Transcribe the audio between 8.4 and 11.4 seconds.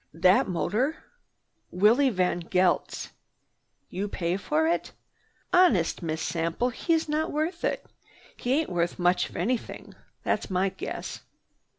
ain't worth much of anything. That's my guess."